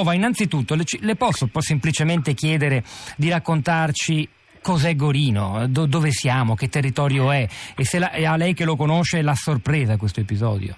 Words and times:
Bova, 0.00 0.14
innanzitutto 0.14 0.74
le, 0.74 0.84
le 1.00 1.14
posso 1.14 1.46
semplicemente 1.58 2.32
chiedere 2.32 2.82
di 3.18 3.28
raccontarci 3.28 4.26
cos'è 4.62 4.96
Gorino, 4.96 5.66
do, 5.68 5.84
dove 5.84 6.10
siamo, 6.10 6.54
che 6.54 6.70
territorio 6.70 7.30
è 7.30 7.46
e 7.76 7.84
se 7.84 7.98
la, 7.98 8.10
a 8.10 8.36
lei 8.36 8.54
che 8.54 8.64
lo 8.64 8.76
conosce 8.76 9.20
l'ha 9.20 9.34
sorpresa 9.34 9.98
questo 9.98 10.20
episodio. 10.20 10.74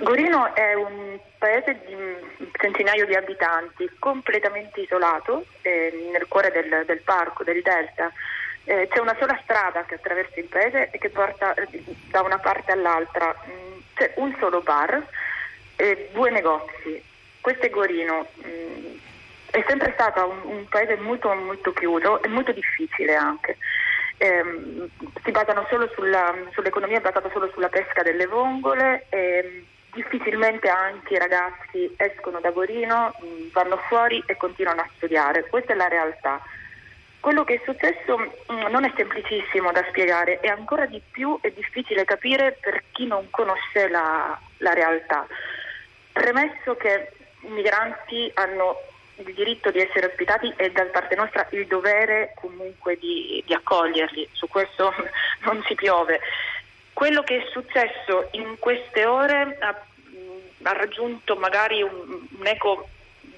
Gorino 0.00 0.54
è 0.54 0.74
un 0.74 1.18
paese 1.38 1.80
di 1.86 1.94
un 1.94 2.50
centinaio 2.52 3.06
di 3.06 3.14
abitanti, 3.14 3.88
completamente 3.98 4.82
isolato 4.82 5.46
eh, 5.62 6.10
nel 6.12 6.26
cuore 6.28 6.50
del, 6.50 6.84
del, 6.84 7.00
parco, 7.00 7.44
del 7.44 7.62
delta. 7.62 8.12
Eh, 8.64 8.88
c'è 8.92 9.00
una 9.00 9.16
sola 9.18 9.40
strada 9.42 9.86
che 9.86 9.94
attraversa 9.94 10.38
il 10.38 10.48
paese 10.48 10.90
e 10.90 10.98
che 10.98 11.08
porta 11.08 11.54
eh, 11.54 11.82
da 12.10 12.20
una 12.20 12.38
parte 12.38 12.72
all'altra. 12.72 13.34
Mm, 13.48 13.78
c'è 13.94 14.12
un 14.16 14.36
solo 14.38 14.60
bar 14.60 15.02
e 15.76 16.10
due 16.12 16.30
negozi. 16.30 17.16
Questo 17.40 17.66
è 17.66 17.70
Gorino. 17.70 18.26
Mm, 18.46 18.96
è 19.50 19.64
sempre 19.66 19.92
stato 19.94 20.28
un, 20.28 20.56
un 20.56 20.68
paese 20.68 20.96
molto, 20.96 21.32
molto 21.34 21.72
chiuso 21.72 22.22
e 22.22 22.28
molto 22.28 22.52
difficile 22.52 23.14
anche. 23.14 23.56
Eh, 24.18 24.42
si 25.24 25.30
basano 25.30 25.64
solo 25.68 25.88
sulla, 25.94 26.34
sull'economia 26.52 27.00
basata 27.00 27.30
solo 27.30 27.48
sulla 27.52 27.68
pesca 27.68 28.02
delle 28.02 28.26
vongole 28.26 29.06
e 29.10 29.64
difficilmente 29.92 30.68
anche 30.68 31.14
i 31.14 31.18
ragazzi 31.18 31.94
escono 31.96 32.40
da 32.40 32.50
Gorino, 32.50 33.14
mm, 33.24 33.48
vanno 33.52 33.76
fuori 33.88 34.22
e 34.26 34.36
continuano 34.36 34.80
a 34.80 34.90
studiare. 34.96 35.46
Questa 35.48 35.72
è 35.72 35.76
la 35.76 35.88
realtà. 35.88 36.40
Quello 37.20 37.44
che 37.44 37.54
è 37.54 37.60
successo 37.64 38.18
mm, 38.18 38.66
non 38.70 38.84
è 38.84 38.92
semplicissimo 38.96 39.72
da 39.72 39.84
spiegare 39.88 40.40
e 40.40 40.48
ancora 40.48 40.86
di 40.86 41.00
più 41.10 41.38
è 41.40 41.50
difficile 41.50 42.04
capire 42.04 42.58
per 42.60 42.84
chi 42.92 43.06
non 43.06 43.28
conosce 43.30 43.88
la, 43.88 44.38
la 44.58 44.72
realtà. 44.72 45.26
Premesso 46.12 46.76
che 46.76 47.12
i 47.40 47.48
migranti 47.48 48.30
hanno 48.34 48.76
il 49.16 49.34
diritto 49.34 49.70
di 49.70 49.80
essere 49.80 50.06
ospitati 50.06 50.52
e 50.56 50.70
da 50.70 50.84
parte 50.84 51.16
nostra 51.16 51.46
il 51.50 51.66
dovere 51.66 52.34
comunque 52.36 52.96
di, 52.98 53.42
di 53.44 53.52
accoglierli, 53.52 54.28
su 54.32 54.48
questo 54.48 54.92
non 55.42 55.62
si 55.66 55.74
piove. 55.74 56.20
Quello 56.92 57.22
che 57.22 57.38
è 57.38 57.48
successo 57.50 58.28
in 58.32 58.56
queste 58.58 59.06
ore 59.06 59.56
ha, 59.60 59.68
ha 60.62 60.72
raggiunto 60.72 61.36
magari 61.36 61.82
un, 61.82 62.26
un 62.38 62.46
eco 62.46 62.88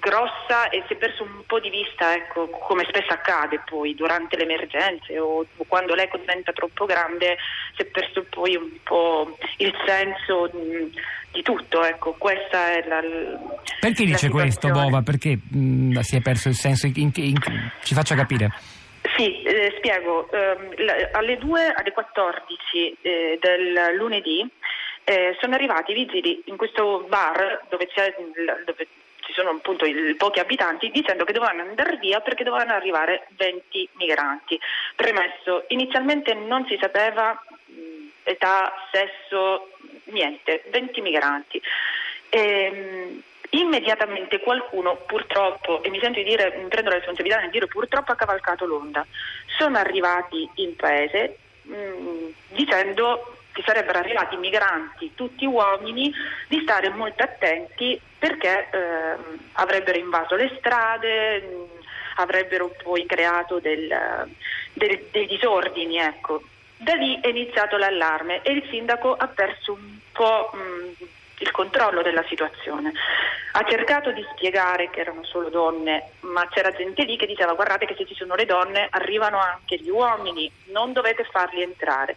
grossa 0.00 0.68
e 0.70 0.82
si 0.86 0.94
è 0.94 0.96
perso 0.96 1.22
un 1.22 1.44
po' 1.46 1.60
di 1.60 1.70
vista, 1.70 2.14
ecco, 2.14 2.48
come 2.48 2.84
spesso 2.88 3.12
accade 3.12 3.60
poi 3.64 3.94
durante 3.94 4.36
le 4.36 4.42
emergenze 4.42 5.18
o, 5.20 5.46
o 5.56 5.64
quando 5.68 5.94
l'eco 5.94 6.16
diventa 6.16 6.52
troppo 6.52 6.86
grande, 6.86 7.36
si 7.76 7.82
è 7.82 7.84
perso 7.84 8.24
poi 8.28 8.56
un 8.56 8.70
po' 8.82 9.36
il 9.58 9.72
senso 9.86 10.48
di, 10.52 10.92
di 11.30 11.42
tutto. 11.42 11.84
Ecco. 11.84 12.14
Questa 12.18 12.72
è 12.72 12.84
la, 12.88 13.00
Perché 13.78 14.04
la 14.04 14.10
dice 14.10 14.28
questo 14.30 14.68
Bova? 14.70 15.02
Perché 15.02 15.38
mh, 15.48 16.00
si 16.00 16.16
è 16.16 16.20
perso 16.20 16.48
il 16.48 16.54
senso? 16.54 16.86
In, 16.86 17.12
in, 17.14 17.36
ci 17.82 17.94
faccia 17.94 18.16
capire. 18.16 18.50
Sì, 19.16 19.42
eh, 19.42 19.74
spiego. 19.76 20.30
Eh, 20.32 21.10
alle 21.12 21.36
2, 21.36 21.72
alle 21.76 21.92
14 21.92 22.96
eh, 23.02 23.38
del 23.40 23.94
lunedì 23.96 24.48
eh, 25.04 25.36
sono 25.40 25.54
arrivati 25.54 25.92
i 25.92 25.94
vigili 25.94 26.42
in 26.46 26.56
questo 26.56 27.04
bar 27.08 27.66
dove, 27.68 27.88
dove 28.64 28.86
ci 29.30 29.36
sono 29.36 29.50
appunto 29.50 29.84
il, 29.84 30.16
pochi 30.16 30.40
abitanti 30.40 30.90
dicendo 30.90 31.24
che 31.24 31.32
dovevano 31.32 31.62
andare 31.62 31.96
via 31.96 32.20
perché 32.20 32.44
dovevano 32.44 32.72
arrivare 32.72 33.26
20 33.36 33.88
migranti. 33.92 34.58
Premesso, 34.94 35.64
inizialmente 35.68 36.34
non 36.34 36.66
si 36.66 36.76
sapeva 36.80 37.40
età, 38.24 38.72
sesso, 38.90 39.70
niente, 40.04 40.64
20 40.70 41.00
migranti. 41.00 41.62
E, 42.28 42.38
ehm, 42.38 43.22
immediatamente 43.50 44.40
qualcuno 44.40 44.96
purtroppo, 45.06 45.82
e 45.82 45.90
mi 45.90 45.98
sento 46.00 46.18
di 46.18 46.24
dire, 46.24 46.56
mi 46.56 46.68
prendo 46.68 46.90
la 46.90 46.96
responsabilità 46.96 47.40
nel 47.40 47.50
dire 47.50 47.66
purtroppo 47.66 48.12
ha 48.12 48.16
cavalcato 48.16 48.64
l'onda, 48.64 49.04
sono 49.58 49.76
arrivati 49.76 50.48
in 50.56 50.76
paese 50.76 51.36
mh, 51.62 52.26
dicendo 52.48 53.39
che 53.52 53.62
sarebbero 53.64 53.98
arrivati 53.98 54.36
migranti, 54.36 55.14
tutti 55.14 55.44
uomini, 55.44 56.12
di 56.48 56.60
stare 56.62 56.88
molto 56.90 57.22
attenti 57.22 58.00
perché 58.18 58.68
eh, 58.70 59.16
avrebbero 59.52 59.98
invaso 59.98 60.34
le 60.34 60.54
strade, 60.58 61.40
mh, 61.40 61.84
avrebbero 62.16 62.72
poi 62.82 63.06
creato 63.06 63.58
del, 63.60 63.88
del, 64.72 65.06
dei 65.10 65.26
disordini. 65.26 65.98
Ecco. 65.98 66.42
Da 66.76 66.94
lì 66.94 67.18
è 67.20 67.28
iniziato 67.28 67.76
l'allarme 67.76 68.42
e 68.42 68.52
il 68.52 68.66
sindaco 68.70 69.14
ha 69.14 69.26
perso 69.26 69.72
un 69.72 69.98
po' 70.12 70.50
mh, 70.52 71.04
il 71.40 71.50
controllo 71.50 72.02
della 72.02 72.24
situazione. 72.28 72.92
Ha 73.52 73.64
cercato 73.68 74.12
di 74.12 74.24
spiegare 74.32 74.90
che 74.90 75.00
erano 75.00 75.24
solo 75.24 75.48
donne, 75.48 76.12
ma 76.20 76.46
c'era 76.48 76.72
gente 76.72 77.02
lì 77.04 77.16
che 77.16 77.26
diceva 77.26 77.54
guardate 77.54 77.84
che 77.84 77.94
se 77.96 78.06
ci 78.06 78.14
sono 78.14 78.34
le 78.34 78.46
donne 78.46 78.86
arrivano 78.90 79.38
anche 79.38 79.76
gli 79.76 79.90
uomini, 79.90 80.50
non 80.66 80.92
dovete 80.92 81.24
farli 81.24 81.62
entrare. 81.62 82.16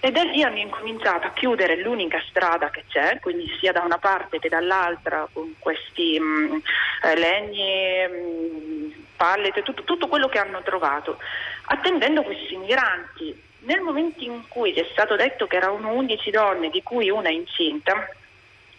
E 0.00 0.12
da 0.12 0.22
lì 0.22 0.42
hanno 0.44 0.58
incominciato 0.58 1.26
a 1.26 1.32
chiudere 1.32 1.76
l'unica 1.76 2.22
strada 2.28 2.70
che 2.70 2.84
c'è, 2.88 3.18
quindi 3.20 3.52
sia 3.58 3.72
da 3.72 3.80
una 3.80 3.98
parte 3.98 4.38
che 4.38 4.48
dall'altra 4.48 5.28
con 5.32 5.54
questi 5.58 6.20
mh, 6.20 6.62
eh, 7.02 7.16
legni, 7.16 8.06
mh, 8.06 9.04
pallet, 9.16 9.60
tutto, 9.62 9.82
tutto 9.82 10.06
quello 10.06 10.28
che 10.28 10.38
hanno 10.38 10.62
trovato, 10.62 11.18
attendendo 11.64 12.22
questi 12.22 12.56
migranti. 12.56 13.42
Nel 13.62 13.80
momento 13.80 14.22
in 14.22 14.46
cui 14.46 14.72
ci 14.72 14.80
è 14.80 14.88
stato 14.92 15.16
detto 15.16 15.48
che 15.48 15.56
erano 15.56 15.92
11 15.92 16.30
donne, 16.30 16.70
di 16.70 16.82
cui 16.84 17.10
una 17.10 17.30
incinta, 17.30 18.08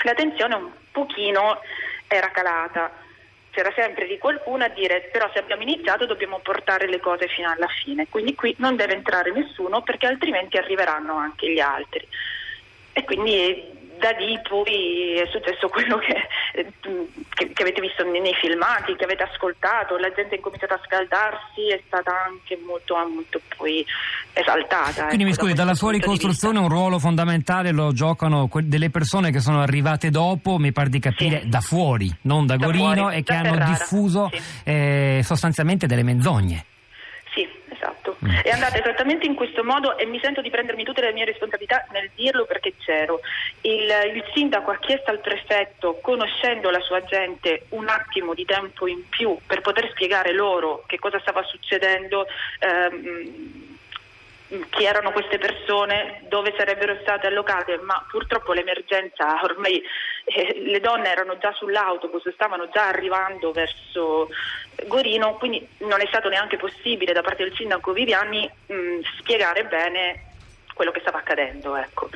la 0.03 0.13
tensione 0.13 0.55
un 0.55 0.71
pochino 0.91 1.59
era 2.07 2.31
calata 2.31 3.07
c'era 3.51 3.71
sempre 3.75 4.07
di 4.07 4.17
qualcuno 4.17 4.63
a 4.63 4.69
dire 4.69 5.09
però 5.11 5.29
se 5.33 5.39
abbiamo 5.39 5.63
iniziato 5.63 6.05
dobbiamo 6.05 6.39
portare 6.39 6.87
le 6.87 6.99
cose 6.99 7.27
fino 7.27 7.49
alla 7.49 7.67
fine, 7.67 8.07
quindi 8.09 8.35
qui 8.35 8.55
non 8.59 8.75
deve 8.75 8.93
entrare 8.93 9.31
nessuno 9.31 9.81
perché 9.81 10.07
altrimenti 10.07 10.57
arriveranno 10.57 11.15
anche 11.15 11.51
gli 11.51 11.59
altri. 11.59 12.07
E 12.93 13.03
quindi 13.03 13.78
da 13.99 14.11
lì 14.17 14.39
poi 14.47 15.19
è 15.19 15.27
successo 15.29 15.67
quello 15.67 15.97
che, 15.97 16.15
che, 16.53 17.53
che, 17.53 17.61
avete 17.61 17.81
visto 17.81 18.03
nei, 18.03 18.33
filmati, 18.33 18.95
che 18.95 19.03
avete 19.03 19.23
ascoltato, 19.23 19.97
la 19.97 20.11
gente 20.11 20.33
ha 20.33 20.37
incominciato 20.37 20.73
a 20.73 20.81
scaldarsi, 20.83 21.67
è 21.69 21.81
stata 21.85 22.11
anche 22.25 22.57
molto, 22.65 22.95
molto 22.95 23.39
poi 23.57 23.85
esaltata. 24.33 25.05
Quindi 25.07 25.23
ecco, 25.23 25.31
mi 25.31 25.33
scusi, 25.33 25.53
da 25.53 25.63
dalla 25.63 25.75
sua 25.75 25.91
ricostruzione 25.91 26.57
un 26.59 26.69
ruolo 26.69 26.97
fondamentale 26.97 27.71
lo 27.71 27.91
giocano 27.91 28.49
delle 28.63 28.89
persone 28.89 29.31
che 29.31 29.39
sono 29.39 29.61
arrivate 29.61 30.09
dopo, 30.09 30.57
mi 30.57 30.71
pare 30.71 30.89
di 30.89 30.99
capire, 30.99 31.41
sì. 31.41 31.49
da 31.49 31.59
fuori, 31.59 32.11
non 32.21 32.45
da, 32.45 32.55
da 32.55 32.65
Gorino, 32.65 32.93
fuori, 32.93 33.17
e 33.17 33.23
che 33.23 33.33
hanno 33.33 33.51
Ferrara. 33.51 33.69
diffuso 33.71 34.29
sì. 34.31 34.41
eh, 34.63 35.21
sostanzialmente 35.23 35.85
delle 35.85 36.03
menzogne. 36.03 36.65
Mm. 38.25 38.29
È 38.43 38.49
andata 38.49 38.77
esattamente 38.77 39.25
in 39.25 39.33
questo 39.33 39.63
modo 39.63 39.97
e 39.97 40.05
mi 40.05 40.19
sento 40.19 40.41
di 40.41 40.49
prendermi 40.49 40.83
tutte 40.83 41.01
le 41.01 41.13
mie 41.13 41.25
responsabilità 41.25 41.85
nel 41.91 42.09
dirlo 42.15 42.45
perché 42.45 42.73
c'ero. 42.77 43.21
Il, 43.61 43.89
il 44.13 44.23
sindaco 44.33 44.71
ha 44.71 44.77
chiesto 44.77 45.09
al 45.11 45.19
prefetto, 45.19 45.99
conoscendo 46.01 46.69
la 46.69 46.81
sua 46.81 47.03
gente, 47.03 47.65
un 47.69 47.87
attimo 47.87 48.33
di 48.33 48.45
tempo 48.45 48.87
in 48.87 49.07
più 49.07 49.37
per 49.45 49.61
poter 49.61 49.89
spiegare 49.91 50.33
loro 50.33 50.83
che 50.85 50.99
cosa 50.99 51.19
stava 51.19 51.43
succedendo. 51.43 52.25
Ehm, 52.59 53.77
chi 54.71 54.83
erano 54.83 55.11
queste 55.11 55.37
persone, 55.37 56.21
dove 56.27 56.53
sarebbero 56.57 56.97
state 57.01 57.27
allocate, 57.27 57.77
ma 57.83 58.03
purtroppo 58.09 58.51
l'emergenza 58.53 59.39
ormai 59.43 59.79
eh, 60.25 60.61
le 60.65 60.79
donne 60.79 61.09
erano 61.09 61.37
già 61.37 61.51
sull'autobus, 61.53 62.29
stavano 62.33 62.69
già 62.71 62.87
arrivando 62.87 63.51
verso 63.51 64.29
Gorino, 64.87 65.35
quindi 65.35 65.65
non 65.79 66.01
è 66.01 66.05
stato 66.07 66.29
neanche 66.29 66.57
possibile 66.57 67.13
da 67.13 67.21
parte 67.21 67.43
del 67.43 67.55
sindaco 67.55 67.91
Viviani 67.93 68.49
mh, 68.67 68.73
spiegare 69.19 69.65
bene 69.65 70.27
quello 70.79 70.93
che 70.93 71.01
stava 71.01 71.17
accadendo. 71.17 71.75
Ecco. 71.75 72.09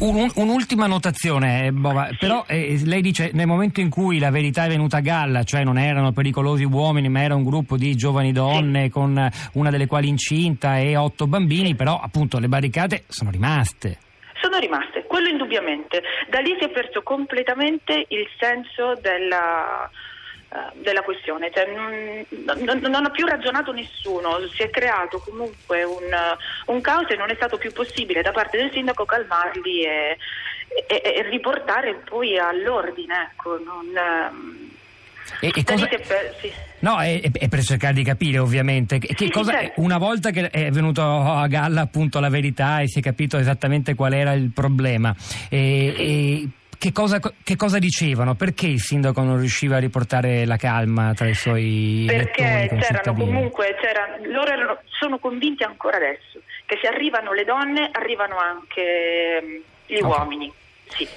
Un, 0.00 0.28
un'ultima 0.34 0.88
notazione, 0.88 1.66
eh, 1.66 1.72
Bova, 1.72 2.08
sì. 2.08 2.16
però 2.16 2.44
eh, 2.48 2.80
lei 2.84 3.00
dice 3.00 3.30
nel 3.34 3.46
momento 3.46 3.80
in 3.80 3.88
cui 3.88 4.18
la 4.18 4.30
verità 4.30 4.64
è 4.64 4.68
venuta 4.68 4.96
a 4.96 5.00
galla, 5.00 5.44
cioè 5.44 5.62
non 5.62 5.78
erano 5.78 6.10
pericolosi 6.10 6.64
uomini 6.64 7.08
ma 7.08 7.22
era 7.22 7.36
un 7.36 7.44
gruppo 7.44 7.76
di 7.76 7.94
giovani 7.94 8.32
donne 8.32 8.84
sì. 8.84 8.90
con 8.90 9.30
una 9.52 9.70
delle 9.70 9.86
quali 9.86 10.08
incinta 10.08 10.78
e 10.78 10.96
otto 10.96 11.28
bambini, 11.28 11.76
però 11.76 12.00
appunto 12.00 12.40
le 12.40 12.48
barricate 12.48 13.04
sono 13.06 13.30
rimaste. 13.30 13.98
Sono 14.54 14.66
rimaste, 14.66 15.02
quello 15.02 15.28
indubbiamente. 15.28 16.00
Da 16.28 16.38
lì 16.38 16.54
si 16.56 16.64
è 16.64 16.68
perso 16.68 17.02
completamente 17.02 18.04
il 18.06 18.28
senso 18.38 18.94
della 19.00 19.90
eh, 20.54 20.70
della 20.74 21.02
questione, 21.02 21.50
cioè, 21.52 21.66
non, 21.66 22.24
non, 22.62 22.78
non, 22.78 23.04
ha 23.04 23.10
più 23.10 23.26
ragionato 23.26 23.72
nessuno, 23.72 24.38
si 24.54 24.62
è 24.62 24.70
creato 24.70 25.18
comunque 25.18 25.82
un, 25.82 26.04
un, 26.66 26.80
caos 26.80 27.10
e 27.10 27.16
non 27.16 27.30
è 27.30 27.34
stato 27.34 27.58
più 27.58 27.72
possibile 27.72 28.22
da 28.22 28.30
parte 28.30 28.58
del 28.58 28.70
sindaco 28.70 29.04
calmarli 29.04 29.82
e, 29.84 30.16
e, 30.86 31.02
e 31.02 31.22
riportare 31.28 31.94
poi 31.94 32.38
all'ordine. 32.38 33.30
Ecco, 33.32 33.58
non, 33.58 33.96
ehm, 33.96 34.63
e, 35.40 35.52
e 35.54 35.64
cosa... 35.64 35.86
per, 35.86 36.34
sì. 36.40 36.52
No, 36.80 37.00
è, 37.00 37.20
è, 37.20 37.48
per 37.48 37.62
cercare 37.62 37.94
di 37.94 38.04
capire 38.04 38.38
ovviamente 38.38 38.98
che 38.98 39.14
sì, 39.16 39.30
cosa, 39.30 39.52
certo. 39.52 39.80
una 39.80 39.96
volta 39.96 40.30
che 40.30 40.50
è 40.50 40.70
venuto 40.70 41.02
a 41.02 41.46
galla 41.46 41.80
appunto 41.80 42.20
la 42.20 42.28
verità 42.28 42.80
e 42.80 42.88
si 42.88 42.98
è 42.98 43.02
capito 43.02 43.38
esattamente 43.38 43.94
qual 43.94 44.12
era 44.12 44.32
il 44.32 44.50
problema. 44.52 45.14
E, 45.48 46.46
che 46.76 46.92
cosa, 46.92 47.18
che 47.42 47.56
cosa, 47.56 47.78
dicevano? 47.78 48.34
Perché 48.34 48.66
il 48.66 48.80
sindaco 48.80 49.22
non 49.22 49.38
riusciva 49.38 49.76
a 49.76 49.78
riportare 49.78 50.44
la 50.44 50.56
calma 50.56 51.14
tra 51.14 51.26
i 51.26 51.34
suoi 51.34 52.04
Perché 52.06 52.68
c'erano 52.78 53.14
comunque, 53.18 53.74
c'era, 53.80 54.18
loro 54.30 54.50
erano, 54.50 54.78
sono 54.90 55.18
convinti 55.18 55.62
ancora 55.62 55.96
adesso 55.96 56.40
che 56.66 56.78
se 56.80 56.88
arrivano 56.88 57.32
le 57.32 57.44
donne 57.44 57.88
arrivano 57.92 58.36
anche 58.38 59.40
mm, 59.42 59.56
gli 59.86 60.02
okay. 60.02 60.10
uomini. 60.10 60.52
Sì. 60.88 61.08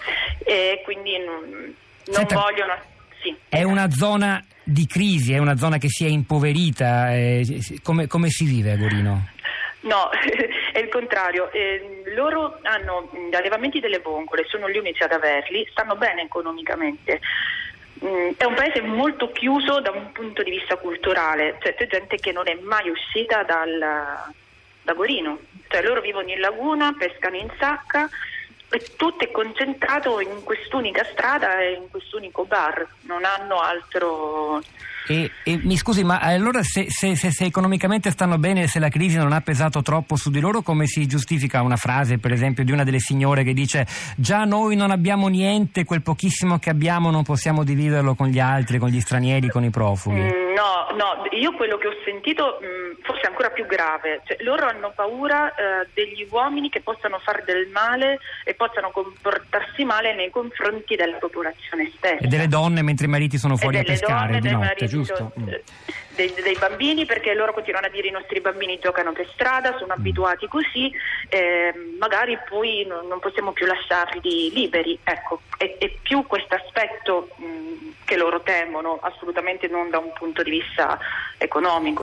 E 0.46 0.82
quindi 0.84 1.18
non, 1.18 1.50
non 1.50 1.76
Senta, 2.16 2.36
vogliono. 2.36 2.74
Sì. 3.22 3.36
È 3.50 3.64
una 3.64 3.90
zona 3.90 4.44
di 4.64 4.86
crisi, 4.86 5.34
è 5.34 5.38
una 5.38 5.56
zona 5.56 5.78
che 5.78 5.90
si 5.90 6.06
è 6.06 6.10
impoverita. 6.10 7.14
Eh, 7.14 7.62
come, 7.84 8.08
come 8.08 8.30
si 8.30 8.46
vive 8.46 8.72
a 8.72 8.78
Gorino? 8.78 9.30
No, 9.82 10.10
è 10.74 10.80
il 10.80 10.90
contrario. 10.90 11.52
Eh, 11.52 12.04
loro 12.16 12.60
hanno 12.64 13.10
gli 13.30 13.36
allevamenti 13.36 13.80
delle 13.80 14.00
vongole, 14.00 14.46
sono 14.48 14.70
gli 14.70 14.78
unici 14.78 15.04
ad 15.04 15.12
averli, 15.12 15.68
stanno 15.72 15.96
bene 15.96 16.24
economicamente. 16.24 17.20
Mm, 18.04 18.32
è 18.38 18.44
un 18.44 18.54
paese 18.54 18.82
molto 18.82 19.32
chiuso 19.32 19.80
da 19.80 19.92
un 19.92 20.12
punto 20.12 20.44
di 20.44 20.52
vista 20.52 20.76
culturale, 20.76 21.58
cioè 21.62 21.74
c'è 21.74 21.88
gente 21.88 22.18
che 22.18 22.32
non 22.32 22.48
è 22.48 22.56
mai 22.62 22.90
uscita 22.90 23.44
dal, 23.44 23.80
da 24.84 24.94
Gorino, 24.94 25.40
cioè 25.68 25.82
loro 25.82 26.02
vivono 26.02 26.30
in 26.30 26.40
laguna, 26.40 26.94
pescano 26.98 27.38
in 27.38 27.50
sacca 27.58 28.08
e 28.70 28.84
tutto 28.96 29.24
è 29.24 29.32
concentrato 29.32 30.20
in 30.20 30.44
quest'unica 30.44 31.04
strada 31.12 31.60
e 31.60 31.74
in 31.74 31.90
quest'unico 31.90 32.46
bar, 32.46 32.88
non 33.04 33.24
hanno 33.24 33.60
altro 33.60 34.62
e, 35.10 35.32
e, 35.44 35.58
mi 35.64 35.78
scusi, 35.78 36.04
ma 36.04 36.20
allora 36.20 36.62
se, 36.64 36.88
se, 36.90 37.16
se, 37.16 37.32
se, 37.32 37.46
economicamente 37.46 38.12
stanno 38.12 38.38
bene, 38.38 38.68
se 38.68 38.80
la 38.80 38.90
crisi 38.90 39.16
non 39.16 39.32
ha 39.32 39.40
pesato 39.40 39.82
troppo 39.82 40.18
su 40.18 40.30
di 40.30 40.42
loro, 40.42 40.62
come 40.62 40.86
si 40.86 41.08
giustifica 41.08 41.62
una 41.62 41.78
frase, 41.78 42.18
per 42.18 42.34
esempio, 42.34 42.66
di 42.66 42.74
una 42.74 42.84
delle 42.84 43.00
signore 43.00 43.44
che 43.44 43.54
dice 43.54 43.88
già 44.18 44.44
noi 44.44 44.76
non 44.76 44.92
abbiamo 44.92 45.30
niente, 45.30 45.86
quel 45.86 46.02
pochissimo 46.02 46.60
che 46.60 46.70
abbiamo 46.70 47.10
non 47.10 47.24
possiamo 47.24 47.64
dividerlo 47.64 48.16
con 48.16 48.28
gli 48.28 48.40
altri, 48.40 48.80
con 48.80 48.90
gli 48.90 49.00
stranieri, 49.00 49.48
con 49.48 49.64
i 49.64 49.70
profughi? 49.70 50.20
Mm, 50.20 50.47
no, 50.58 50.96
no, 50.98 51.28
io 51.32 51.54
quello 51.54 51.78
che 51.78 51.88
ho 51.88 51.96
sentito 52.04 52.58
mh, 52.60 53.04
forse 53.04 53.22
è 53.22 53.28
ancora 53.28 53.50
più 53.52 53.66
grave, 53.68 54.22
cioè, 54.26 54.38
loro 54.42 54.66
hanno 54.66 54.92
paura 54.96 55.54
eh, 55.54 55.88
degli 55.94 56.28
uomini 56.30 56.70
che 56.70 56.82
possano 56.82 57.20
fare 57.20 57.44
del 57.46 57.68
male 57.68 58.20
e 58.44 58.56
possano 58.56 58.90
comportarsi 58.90 59.86
male 59.86 60.16
nei 60.16 60.32
confronti 60.32 60.96
della 60.96 61.18
popolazione 61.18 61.92
stessa. 61.96 62.24
E 62.24 62.28
delle 62.28 62.48
donne 62.48 62.82
mentre 62.82 63.06
i 63.06 63.10
mariti 63.10 63.38
sono 63.38 63.56
fuori 63.56 63.78
a 63.78 63.84
pescare 63.84 64.40
donne, 64.40 64.50
di 64.50 64.56
notte, 64.56 64.86
giusto? 64.88 65.32
Mm. 65.40 65.48
Dei, 66.18 66.34
dei, 66.34 66.58
bambini 66.58 67.06
perché 67.06 67.36
loro 67.36 67.54
continuano 67.54 67.86
a 67.86 67.90
dire 67.90 68.08
i 68.08 68.12
nostri 68.12 68.42
bambini 68.42 68.80
giocano 68.80 69.12
per 69.12 69.30
strada, 69.34 69.78
sono 69.78 69.94
mm. 69.96 70.00
abituati 70.00 70.48
così, 70.48 70.92
eh, 71.30 71.72
magari 72.00 72.40
poi 72.50 72.86
non, 72.88 73.08
non, 73.08 73.20
possiamo 73.20 73.52
più 73.52 73.68
lasciarli 73.68 74.52
liberi. 74.52 74.98
Ecco, 75.04 75.42
è, 75.58 75.76
è 75.78 75.92
più 76.02 76.26
questo 76.26 76.56
aspetto 76.56 77.30
mm, 77.40 77.90
che 78.04 78.18
loro 78.18 78.42
temono, 78.42 78.98
assolutamente 79.00 79.68
non 79.68 79.92
da 79.92 80.00
un 80.00 80.12
punto 80.14 80.42
di 80.42 80.50
vista 80.50 80.98
economico. 81.38 81.96